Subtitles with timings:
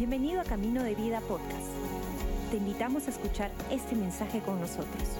[0.00, 1.68] Bienvenido a Camino de Vida Podcast.
[2.50, 5.18] Te invitamos a escuchar este mensaje con nosotros.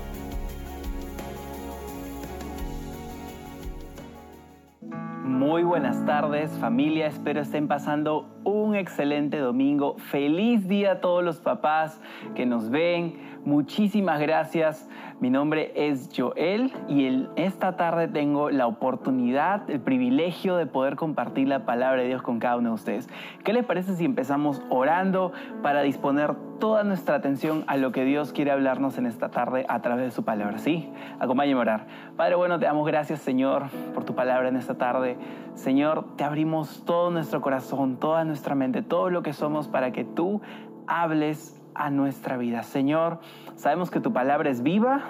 [5.22, 9.96] Muy buenas tardes familia, espero estén pasando un excelente domingo.
[9.98, 12.00] Feliz día a todos los papás
[12.34, 13.29] que nos ven.
[13.44, 14.86] Muchísimas gracias.
[15.18, 21.48] Mi nombre es Joel y esta tarde tengo la oportunidad, el privilegio de poder compartir
[21.48, 23.08] la palabra de Dios con cada uno de ustedes.
[23.42, 28.32] ¿Qué les parece si empezamos orando para disponer toda nuestra atención a lo que Dios
[28.32, 30.58] quiere hablarnos en esta tarde a través de su palabra?
[30.58, 30.90] ¿Sí?
[31.18, 31.86] Acompáñenme a orar.
[32.18, 35.16] Padre bueno, te damos gracias Señor por tu palabra en esta tarde.
[35.54, 40.04] Señor, te abrimos todo nuestro corazón, toda nuestra mente, todo lo que somos para que
[40.04, 40.42] tú
[40.86, 42.62] hables a nuestra vida.
[42.62, 43.18] Señor,
[43.56, 45.00] sabemos que tu palabra es viva,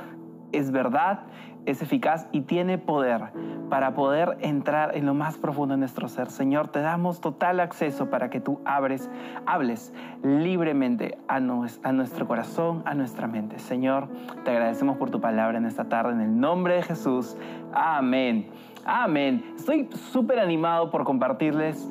[0.53, 1.25] es verdad,
[1.67, 3.33] es eficaz y tiene poder
[3.69, 6.31] para poder entrar en lo más profundo de nuestro ser.
[6.31, 9.11] Señor, te damos total acceso para que tú abres,
[9.47, 13.59] hables libremente a, a nuestro corazón, a nuestra mente.
[13.59, 14.09] Señor,
[14.45, 17.37] te agradecemos por tu palabra en esta tarde, en el nombre de Jesús.
[17.73, 18.49] Amén.
[18.85, 19.55] Amén.
[19.57, 21.91] Estoy súper animado por compartirles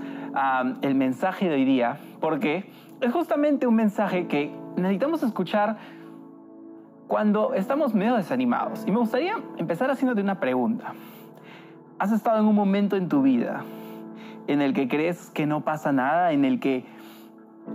[0.81, 2.69] el mensaje de hoy día porque
[3.01, 5.77] es justamente un mensaje que necesitamos escuchar
[7.07, 8.83] cuando estamos medio desanimados.
[8.85, 10.93] Y me gustaría empezar haciéndote una pregunta.
[11.97, 13.63] ¿Has estado en un momento en tu vida
[14.47, 16.85] en el que crees que no pasa nada, en el que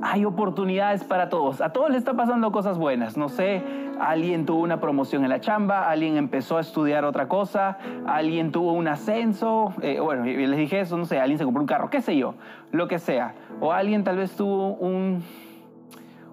[0.03, 1.61] hay oportunidades para todos?
[1.61, 3.17] A todos les está pasando cosas buenas.
[3.17, 3.63] No sé,
[3.99, 8.73] alguien tuvo una promoción en la chamba, alguien empezó a estudiar otra cosa, alguien tuvo
[8.73, 12.01] un ascenso, eh, bueno, les dije eso, no sé, alguien se compró un carro, qué
[12.01, 12.35] sé yo,
[12.71, 13.35] lo que sea.
[13.61, 15.25] O alguien tal vez tuvo un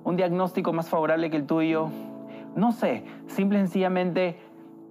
[0.03, 1.89] un diagnóstico más favorable que el tuyo.
[2.55, 4.38] No sé, simple y sencillamente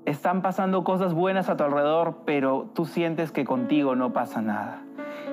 [0.07, 4.83] están pasando cosas buenas a tu alrededor, pero tú sientes que contigo no pasa nada.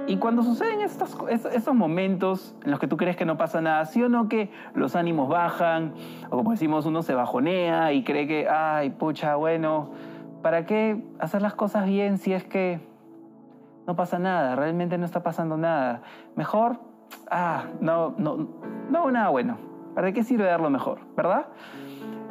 [0.08, 3.84] Y cuando suceden estos, estos momentos en los que tú crees que no pasa nada,
[3.86, 5.94] sí o no que los ánimos bajan,
[6.30, 9.92] o como decimos, uno se bajonea y cree que, ay, pucha, bueno,
[10.42, 12.80] ¿para qué hacer las cosas bien si es que
[13.86, 14.56] no pasa nada?
[14.56, 16.02] Realmente no está pasando nada.
[16.36, 16.80] Mejor,
[17.30, 18.48] ah, no, no,
[18.90, 19.58] no, nada bueno.
[19.96, 21.00] ¿Para qué sirve dar lo mejor?
[21.16, 21.48] ¿Verdad?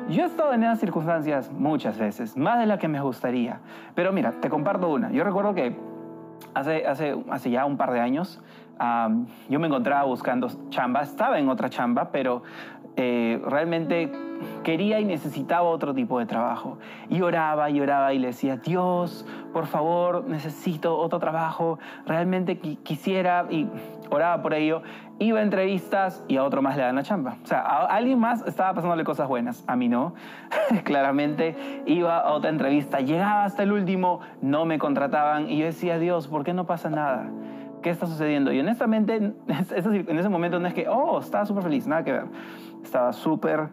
[0.09, 3.61] Yo he estado en esas circunstancias muchas veces, más de la que me gustaría.
[3.95, 5.11] Pero mira, te comparto una.
[5.11, 5.77] Yo recuerdo que
[6.55, 8.41] hace, hace, hace ya un par de años
[9.49, 12.43] yo me encontraba buscando chamba, estaba en otra chamba, pero
[12.97, 14.11] eh, realmente
[14.63, 16.79] quería y necesitaba otro tipo de trabajo.
[17.09, 23.47] Y oraba y oraba y le decía, Dios, por favor, necesito otro trabajo, realmente quisiera,
[23.51, 23.67] y
[24.11, 24.83] oraba por ello.
[25.19, 27.37] Iba a entrevistas y a otro más le dan la chamba.
[27.43, 30.15] O sea, a alguien más estaba pasándole cosas buenas, a mí no.
[30.85, 35.99] Claramente iba a otra entrevista, llegaba hasta el último, no me contrataban y yo decía,
[35.99, 37.31] Dios, ¿por qué no pasa nada?
[37.83, 38.53] ¿Qué está sucediendo?
[38.53, 39.17] Y honestamente,
[39.47, 42.25] en ese momento no es que, oh, estaba súper feliz, nada que ver.
[42.83, 43.69] Estaba súper,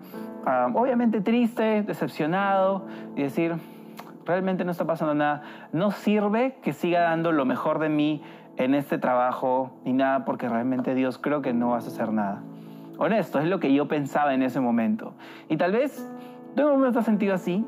[0.46, 2.86] ah, obviamente triste, decepcionado
[3.16, 3.56] y decir,
[4.26, 5.42] realmente no está pasando nada.
[5.72, 8.22] No sirve que siga dando lo mejor de mí
[8.58, 12.42] en este trabajo ni nada, porque realmente Dios creo que no vas a hacer nada.
[12.98, 15.14] Honesto, es lo que yo pensaba en ese momento.
[15.50, 16.10] Y tal vez
[16.56, 17.66] tú no te has sentido así,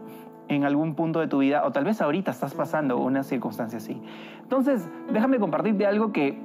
[0.47, 4.01] en algún punto de tu vida o tal vez ahorita estás pasando una circunstancia así.
[4.41, 6.40] Entonces, déjame compartirte algo que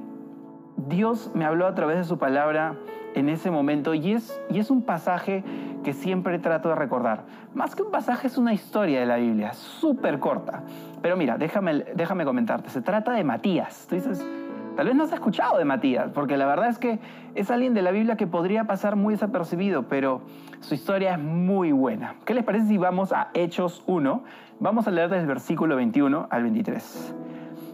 [0.88, 2.76] Dios me habló a través de su palabra
[3.14, 5.44] en ese momento y es, y es un pasaje
[5.82, 7.24] que siempre trato de recordar.
[7.54, 10.62] Más que un pasaje es una historia de la Biblia, súper corta.
[11.02, 13.86] Pero mira, déjame, déjame comentarte, se trata de Matías.
[13.88, 14.24] Tú dices,
[14.76, 17.00] Tal vez no has escuchado de Matías, porque la verdad es que
[17.34, 20.22] es alguien de la Biblia que podría pasar muy desapercibido, pero
[20.60, 22.14] su historia es muy buena.
[22.24, 24.22] ¿Qué les parece si vamos a Hechos 1?
[24.60, 27.14] Vamos a leer desde el versículo 21 al 23.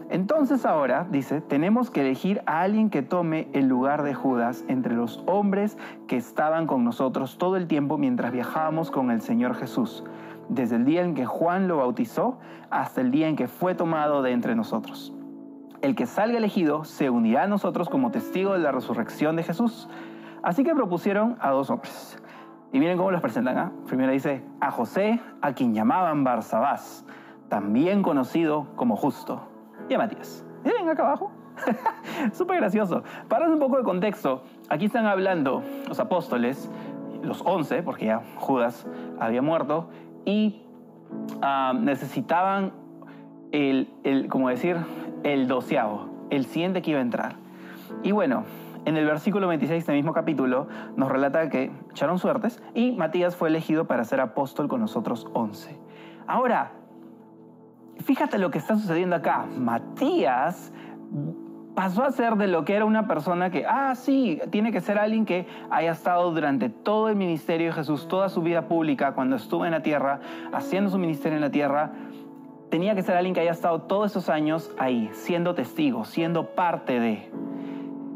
[0.09, 4.95] Entonces ahora, dice, tenemos que elegir a alguien que tome el lugar de Judas entre
[4.95, 10.05] los hombres que estaban con nosotros todo el tiempo mientras viajábamos con el Señor Jesús,
[10.47, 14.21] desde el día en que Juan lo bautizó hasta el día en que fue tomado
[14.21, 15.13] de entre nosotros.
[15.81, 19.89] El que salga elegido se unirá a nosotros como testigo de la resurrección de Jesús.
[20.41, 22.17] Así que propusieron a dos hombres.
[22.71, 23.57] Y miren cómo los presentan.
[23.57, 23.71] ¿ah?
[23.87, 27.05] Primero dice a José, a quien llamaban Barsabás,
[27.49, 29.56] también conocido como Justo.
[29.89, 30.45] Y a Matías.
[30.63, 31.31] Miren acá abajo.
[32.33, 33.03] Súper gracioso.
[33.27, 36.69] Para un poco de contexto, aquí están hablando los apóstoles,
[37.23, 38.85] los once, porque ya Judas
[39.19, 39.89] había muerto,
[40.25, 40.61] y
[41.41, 42.73] ah, necesitaban
[43.51, 44.77] el, el, como decir,
[45.23, 47.35] el doceavo, el siguiente que iba a entrar.
[48.03, 48.43] Y bueno,
[48.85, 53.49] en el versículo 26 del mismo capítulo nos relata que echaron suertes y Matías fue
[53.49, 55.77] elegido para ser apóstol con nosotros once.
[56.25, 56.71] Ahora,
[58.03, 59.45] fíjate lo que está sucediendo acá.
[59.57, 60.71] Matías
[61.77, 64.97] pasó a ser de lo que era una persona que, ah, sí, tiene que ser
[64.97, 69.35] alguien que haya estado durante todo el ministerio de Jesús, toda su vida pública, cuando
[69.35, 70.19] estuvo en la tierra,
[70.51, 71.91] haciendo su ministerio en la tierra,
[72.71, 76.99] tenía que ser alguien que haya estado todos esos años ahí, siendo testigo, siendo parte
[76.99, 77.29] de.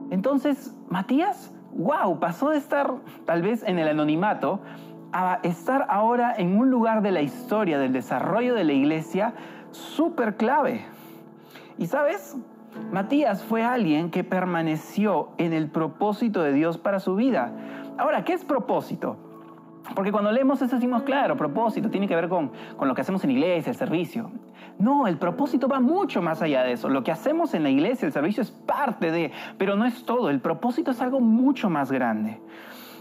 [0.09, 2.91] Entonces, Matías, wow, pasó de estar
[3.25, 4.59] tal vez en el anonimato
[5.13, 9.33] a estar ahora en un lugar de la historia, del desarrollo de la iglesia,
[9.71, 10.85] súper clave.
[11.77, 12.37] Y sabes,
[12.91, 17.53] Matías fue alguien que permaneció en el propósito de Dios para su vida.
[17.97, 19.17] Ahora, ¿qué es propósito?
[19.95, 23.23] Porque cuando leemos eso decimos, claro, propósito tiene que ver con, con, lo que hacemos
[23.23, 24.31] en iglesia, el servicio.
[24.77, 26.87] No, el propósito va mucho más allá de eso.
[26.87, 30.29] Lo que hacemos en la iglesia, el servicio es parte de, pero no es todo.
[30.29, 32.39] El propósito es algo mucho más grande.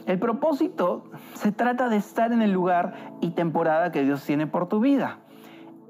[0.07, 4.69] El propósito se trata de estar en el lugar y temporada que Dios tiene por
[4.69, 5.19] tu vida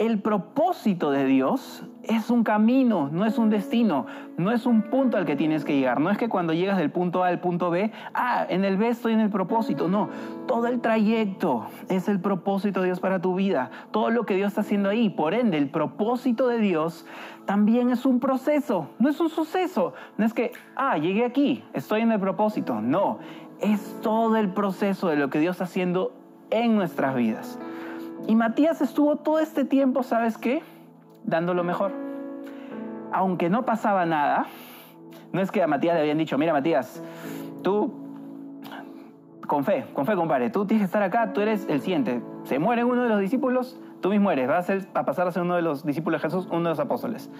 [0.00, 4.06] el propósito de Dios es un camino, no es un destino,
[4.38, 6.00] no es un punto al que tienes que llegar.
[6.00, 8.88] No es que cuando llegas del punto A al punto B, ah, en el B
[8.88, 9.88] estoy en el propósito.
[9.88, 10.08] No,
[10.46, 13.70] todo el trayecto es el propósito de Dios para tu vida.
[13.90, 15.10] Todo lo que Dios está haciendo ahí.
[15.10, 17.04] Por ende, el propósito de Dios
[17.44, 19.92] también es un proceso, no es un suceso.
[20.16, 22.80] No es que, ah, llegué aquí, estoy en el propósito.
[22.80, 23.18] No,
[23.60, 26.14] es todo el proceso de lo que Dios está haciendo
[26.48, 27.58] en nuestras vidas.
[28.26, 30.62] Y Matías estuvo todo este tiempo, ¿sabes qué?
[31.24, 31.92] Dando lo mejor.
[33.12, 34.46] Aunque no pasaba nada,
[35.32, 37.02] no es que a Matías le habían dicho, mira Matías,
[37.62, 37.92] tú,
[39.46, 42.22] con fe, con fe compadre, tú tienes que estar acá, tú eres el siguiente.
[42.44, 45.56] Se muere uno de los discípulos, tú mismo eres, vas a, pasar a ser uno
[45.56, 47.30] de los discípulos de Jesús, uno de los apóstoles.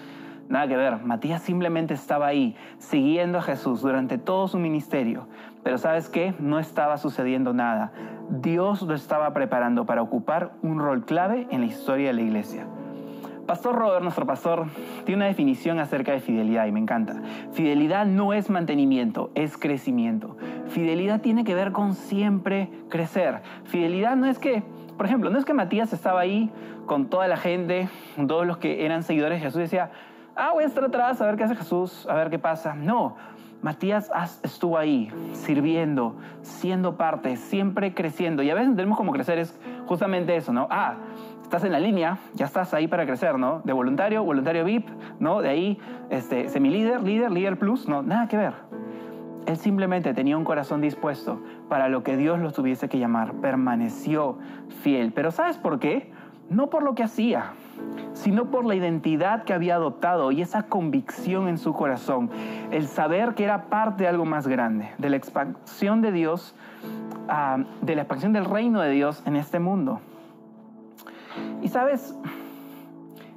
[0.51, 5.29] Nada que ver, Matías simplemente estaba ahí, siguiendo a Jesús durante todo su ministerio.
[5.63, 7.93] Pero sabes qué, no estaba sucediendo nada.
[8.29, 12.67] Dios lo estaba preparando para ocupar un rol clave en la historia de la iglesia.
[13.47, 14.65] Pastor Robert, nuestro pastor,
[15.05, 17.21] tiene una definición acerca de fidelidad y me encanta.
[17.53, 20.35] Fidelidad no es mantenimiento, es crecimiento.
[20.67, 23.39] Fidelidad tiene que ver con siempre crecer.
[23.63, 24.63] Fidelidad no es que,
[24.97, 26.51] por ejemplo, no es que Matías estaba ahí
[26.85, 27.87] con toda la gente,
[28.27, 29.91] todos los que eran seguidores de Jesús decía,
[30.41, 32.73] ah, voy a estar atrás a ver qué hace Jesús, a ver qué pasa.
[32.73, 33.15] No,
[33.61, 34.11] Matías
[34.41, 38.41] estuvo ahí, sirviendo, siendo parte, siempre creciendo.
[38.41, 40.67] Y a veces tenemos como crecer es justamente eso, ¿no?
[40.71, 40.95] Ah,
[41.43, 43.61] estás en la línea, ya estás ahí para crecer, ¿no?
[43.63, 44.89] De voluntario, voluntario VIP,
[45.19, 45.41] ¿no?
[45.41, 45.79] De ahí,
[46.09, 48.53] este, semi-líder, líder, líder plus, no, nada que ver.
[49.45, 51.39] Él simplemente tenía un corazón dispuesto
[51.69, 53.33] para lo que Dios lo tuviese que llamar.
[53.33, 54.37] Permaneció
[54.81, 55.13] fiel.
[55.13, 56.11] Pero ¿sabes por qué?
[56.49, 57.53] No por lo que hacía,
[58.13, 62.29] sino por la identidad que había adoptado y esa convicción en su corazón,
[62.71, 66.55] el saber que era parte de algo más grande, de la expansión de Dios,
[67.27, 70.01] ah, de la expansión del reino de Dios en este mundo.
[71.61, 72.15] Y sabes,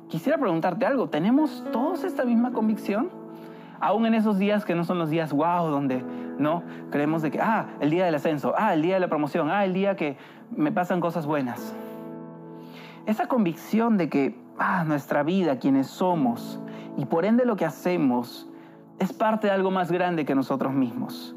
[0.08, 3.08] quisiera preguntarte algo, ¿tenemos todos esta misma convicción?
[3.80, 6.02] Aún en esos días que no son los días wow, donde
[6.38, 9.50] no creemos de que, ah, el día del ascenso, ah, el día de la promoción,
[9.50, 10.16] ah, el día que
[10.56, 11.74] me pasan cosas buenas.
[13.06, 16.60] Esa convicción de que ah, nuestra vida, quienes somos,
[16.96, 18.48] y por ende lo que hacemos,
[18.98, 21.34] es parte de algo más grande que nosotros mismos.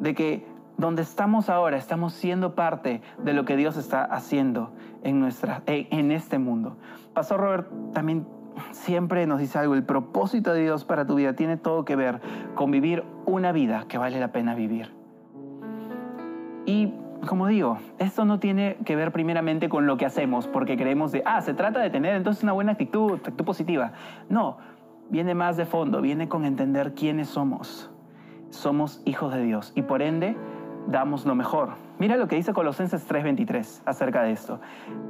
[0.00, 4.72] De que donde estamos ahora estamos siendo parte de lo que Dios está haciendo
[5.02, 6.76] en, nuestra, en este mundo.
[7.14, 8.26] Pastor Robert también
[8.72, 12.20] siempre nos dice algo, el propósito de Dios para tu vida tiene todo que ver
[12.54, 14.92] con vivir una vida que vale la pena vivir.
[16.66, 16.92] Y
[17.26, 21.22] como digo, esto no tiene que ver primeramente con lo que hacemos, porque creemos de,
[21.24, 23.92] ah, se trata de tener entonces una buena actitud, actitud positiva.
[24.28, 24.58] No,
[25.08, 27.90] viene más de fondo, viene con entender quiénes somos.
[28.50, 30.36] Somos hijos de Dios y por ende
[30.86, 31.85] damos lo mejor.
[31.98, 34.60] Mira lo que dice Colosenses 3:23 acerca de esto.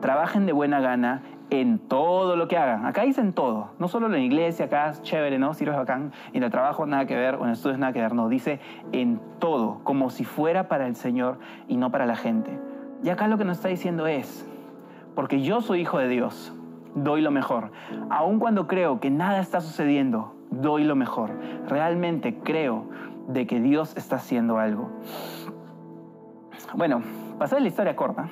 [0.01, 2.87] Trabajen de buena gana en todo lo que hagan.
[2.87, 5.53] Acá dicen todo, no solo en la iglesia, acá es chévere, ¿no?
[5.55, 8.29] Sirves bacán, en el trabajo nada que ver, o en estudios nada que ver, no,
[8.29, 8.61] dice
[8.93, 12.59] en todo, como si fuera para el Señor y no para la gente.
[13.03, 14.49] Y acá lo que nos está diciendo es,
[15.15, 16.53] porque yo soy hijo de Dios,
[16.95, 17.71] doy lo mejor.
[18.11, 21.31] Aun cuando creo que nada está sucediendo, doy lo mejor.
[21.69, 22.87] Realmente creo
[23.29, 24.91] de que Dios está haciendo algo.
[26.75, 27.03] Bueno,
[27.39, 28.29] pasé la historia corta.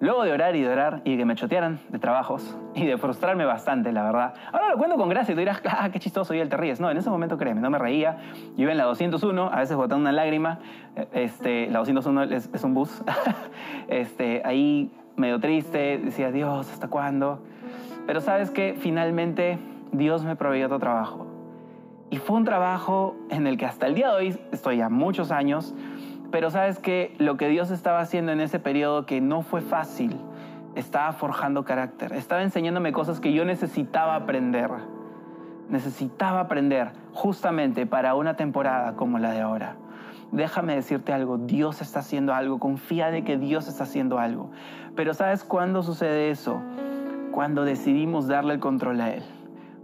[0.00, 2.98] Luego de orar y de orar y de que me chotearan de trabajos y de
[2.98, 4.34] frustrarme bastante, la verdad.
[4.52, 6.80] Ahora lo cuento con gracia y tú dirás, ah, qué chistoso y él te ríes.
[6.80, 8.18] No, en ese momento créeme, no me reía.
[8.56, 10.58] Yo iba en la 201, a veces botando una lágrima.
[11.12, 13.02] Este, la 201 es, es un bus.
[13.88, 17.42] este, ahí medio triste, decía, Dios, ¿hasta cuándo?
[18.06, 19.58] Pero sabes que finalmente
[19.92, 21.26] Dios me proveyó otro trabajo.
[22.10, 25.30] Y fue un trabajo en el que hasta el día de hoy, estoy ya muchos
[25.30, 25.74] años,
[26.30, 30.18] pero sabes que lo que Dios estaba haciendo en ese periodo que no fue fácil,
[30.74, 34.70] estaba forjando carácter, estaba enseñándome cosas que yo necesitaba aprender.
[35.68, 39.76] Necesitaba aprender justamente para una temporada como la de ahora.
[40.32, 44.50] Déjame decirte algo, Dios está haciendo algo, confía de que Dios está haciendo algo.
[44.96, 46.60] Pero ¿sabes cuándo sucede eso?
[47.30, 49.22] Cuando decidimos darle el control a Él.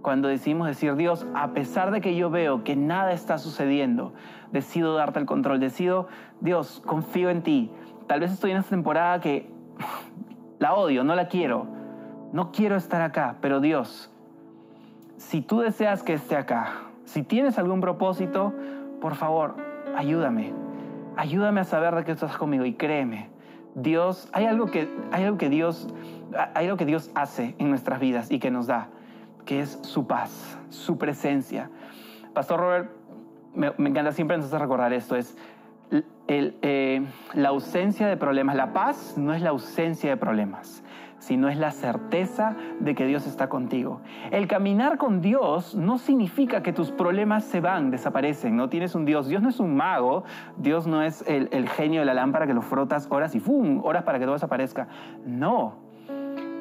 [0.02, 4.12] Cuando decidimos decir, Dios, a pesar de que yo veo que nada está sucediendo,
[4.52, 6.08] decido darte el control, decido,
[6.40, 7.70] Dios, confío en ti.
[8.06, 9.50] Tal vez estoy en esta temporada que
[10.58, 11.66] la odio, no la quiero,
[12.32, 14.10] no quiero estar acá, pero Dios,
[15.16, 16.72] si tú deseas que esté acá,
[17.04, 18.54] si tienes algún propósito,
[19.00, 19.56] por favor,
[19.96, 20.52] ayúdame.
[21.16, 23.28] Ayúdame a saber de que estás conmigo y créeme,
[23.74, 25.88] Dios, hay algo que, hay algo que Dios,
[26.54, 28.88] hay algo que Dios hace en nuestras vidas y que nos da,
[29.44, 31.70] que es su paz, su presencia.
[32.32, 32.90] Pastor Robert,
[33.54, 35.36] me, encanta siempre entonces recordar esto, es
[36.28, 37.04] eh,
[37.34, 38.56] la ausencia de problemas.
[38.56, 40.84] La paz no es la ausencia de problemas
[41.20, 44.00] sino es la certeza de que Dios está contigo.
[44.30, 49.04] El caminar con Dios no significa que tus problemas se van, desaparecen, no tienes un
[49.04, 49.28] Dios.
[49.28, 50.24] Dios no es un mago,
[50.56, 53.84] Dios no es el, genio de la lámpara que lo frotas horas y ¡fum!
[53.84, 54.88] horas para que todo desaparezca.
[55.24, 55.89] No.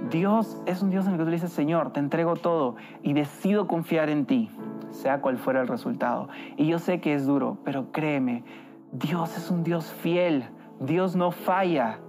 [0.09, 3.67] Dios es un Dios en el que tú dices, Señor, te entrego todo y decido
[3.67, 4.49] confiar en ti,
[4.91, 6.29] sea cual fuera el resultado.
[6.57, 8.43] Y yo sé que es duro, pero créeme,
[8.91, 10.45] Dios es un Dios fiel,
[10.79, 11.99] Dios no falla.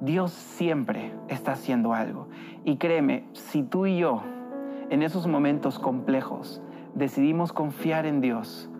[0.00, 2.28] Dios siempre está haciendo algo.
[2.64, 4.22] Y créeme, si tú y yo,
[4.90, 6.62] en esos momentos complejos,
[6.94, 8.70] decidimos confiar en Dios,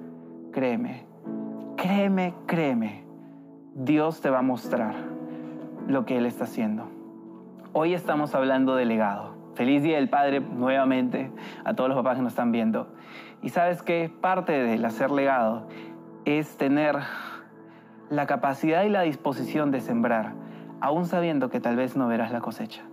[0.52, 1.06] créeme,
[1.76, 3.04] créeme, créeme,
[3.74, 4.94] Dios te va a mostrar
[5.88, 6.93] lo que Él está haciendo.
[7.76, 9.34] Hoy estamos hablando de legado.
[9.56, 11.32] Feliz Día del Padre nuevamente
[11.64, 12.86] a todos los papás que nos están viendo.
[13.42, 15.66] Y sabes que parte del hacer legado
[16.24, 16.94] es tener
[18.10, 20.34] la capacidad y la disposición de sembrar
[20.80, 22.84] aún sabiendo que tal vez no verás la cosecha.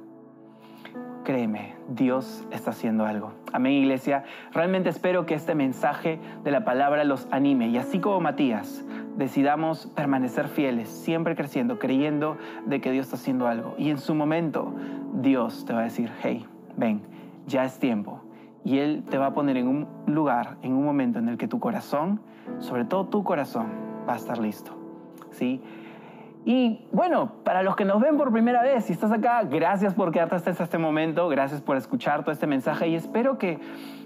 [1.25, 3.33] Créeme, Dios está haciendo algo.
[3.53, 4.23] Amén, iglesia.
[4.51, 8.83] Realmente espero que este mensaje de la palabra los anime y así como Matías,
[9.17, 13.75] decidamos permanecer fieles, siempre creciendo, creyendo de que Dios está haciendo algo.
[13.77, 14.73] Y en su momento,
[15.13, 16.45] Dios te va a decir, hey,
[16.77, 17.01] ven,
[17.47, 18.21] ya es tiempo.
[18.63, 21.47] Y Él te va a poner en un lugar, en un momento en el que
[21.47, 22.21] tu corazón,
[22.59, 23.67] sobre todo tu corazón,
[24.07, 24.77] va a estar listo.
[25.31, 25.61] ¿Sí?
[26.43, 30.11] Y bueno, para los que nos ven por primera vez, si estás acá, gracias por
[30.11, 33.59] quedarte hasta este momento, gracias por escuchar todo este mensaje y espero que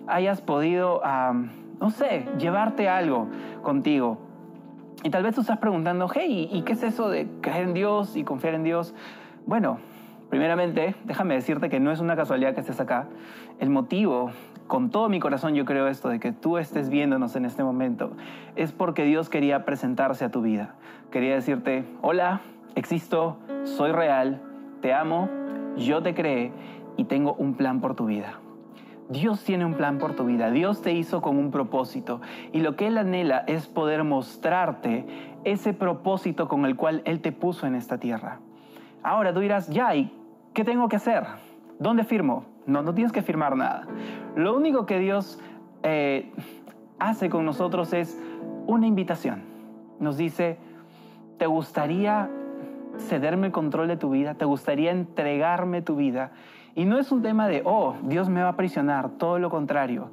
[0.08, 1.02] hayas podido,
[1.80, 3.30] no sé, llevarte algo
[3.64, 4.25] contigo.
[5.04, 8.16] Y tal vez tú estás preguntando, hey, ¿y qué es eso de creer en Dios
[8.16, 8.94] y confiar en Dios?
[9.46, 9.80] Bueno,
[10.30, 13.08] primeramente, déjame decirte que no es una casualidad que estés acá.
[13.60, 14.32] El motivo
[14.68, 18.12] con todo mi corazón yo creo esto, de que tú estés viéndonos en este momento,
[18.56, 20.76] es porque Dios quería presentarse a tu vida.
[21.12, 22.42] Quería decirte, hola,
[22.74, 24.42] existo, soy real,
[24.82, 25.30] te amo,
[25.78, 26.52] yo te creé
[26.98, 28.40] y tengo un plan por tu vida.
[29.10, 32.22] Dios tiene un plan por tu vida, Dios te hizo con un propósito
[32.52, 35.06] y lo que Él anhela es poder mostrarte
[35.44, 38.40] ese propósito con el cual Él te puso en esta tierra.
[39.04, 40.12] Ahora tú dirás, ya, ¿y
[40.54, 41.24] qué tengo que hacer?
[41.78, 42.46] ¿Dónde firmo?
[42.66, 43.88] No, no tienes que firmar nada.
[44.36, 45.40] Lo único que Dios
[45.84, 46.32] eh,
[46.98, 48.20] hace con nosotros es
[48.66, 49.44] una invitación.
[50.00, 50.58] Nos dice,
[51.38, 52.30] ¿te gustaría
[52.98, 54.34] cederme el control de tu vida?
[54.34, 56.32] ¿Te gustaría entregarme tu vida?
[56.76, 60.10] Y no es un tema de, oh, Dios me va a aprisionar, todo lo contrario.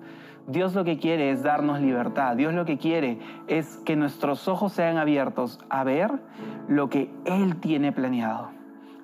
[0.47, 2.37] Dios lo que quiere es darnos libertad.
[2.37, 6.11] Dios lo que quiere es que nuestros ojos sean abiertos a ver
[6.69, 8.50] lo que Él tiene planeado.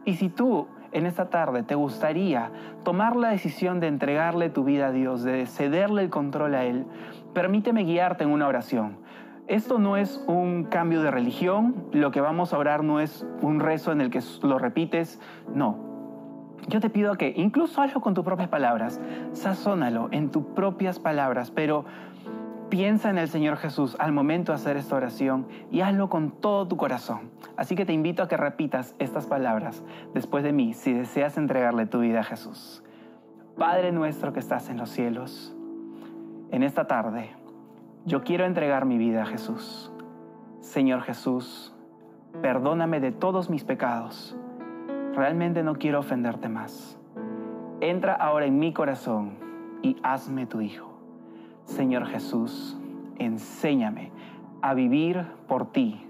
[0.04, 2.50] Y si tú en esta tarde te gustaría
[2.84, 6.86] tomar la decisión de entregarle tu vida a Dios, de cederle el control a Él,
[7.34, 8.96] permíteme guiarte en una oración.
[9.48, 13.60] Esto no es un cambio de religión, lo que vamos a orar no es un
[13.60, 15.20] rezo en el que lo repites,
[15.54, 15.87] no.
[16.68, 19.00] Yo te pido que incluso hazlo con tus propias palabras,
[19.32, 21.84] sazónalo en tus propias palabras, pero
[22.70, 26.68] Piensa en el Señor Jesús al momento de hacer esta oración y hazlo con todo
[26.68, 27.30] tu corazón.
[27.56, 29.82] Así que te invito a que repitas estas palabras
[30.12, 32.82] después de mí si deseas entregarle tu vida a Jesús.
[33.56, 35.56] Padre nuestro que estás en los cielos,
[36.50, 37.30] en esta tarde
[38.04, 39.90] yo quiero entregar mi vida a Jesús.
[40.60, 41.74] Señor Jesús,
[42.42, 44.36] perdóname de todos mis pecados.
[45.14, 46.98] Realmente no quiero ofenderte más.
[47.80, 49.32] Entra ahora en mi corazón
[49.82, 50.98] y hazme tu hijo.
[51.64, 52.76] Señor Jesús,
[53.18, 54.10] enséñame
[54.62, 56.04] a vivir por ti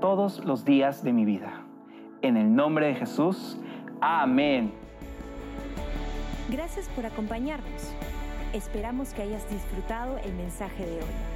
[0.00, 1.62] todos los días de mi vida.
[2.22, 3.58] En el nombre de Jesús,
[4.00, 4.72] amén.
[6.50, 7.94] Gracias por acompañarnos.
[8.52, 11.35] Esperamos que hayas disfrutado el mensaje de hoy.